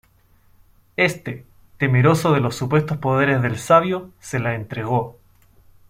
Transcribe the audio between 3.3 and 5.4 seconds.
del sabio, se la entregó.